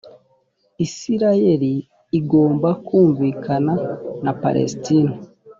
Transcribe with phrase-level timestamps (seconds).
[0.85, 1.73] isirayeli
[2.19, 3.73] igomba kumvikana
[4.23, 5.13] na palestina